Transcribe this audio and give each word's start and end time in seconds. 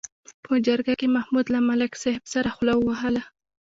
په 0.45 0.53
جرګه 0.67 0.93
کې 0.99 1.07
محمود 1.15 1.45
له 1.53 1.59
ملک 1.69 1.91
صاحب 2.03 2.23
سره 2.33 2.49
خوله 2.55 2.73
ووهله. 2.77 3.23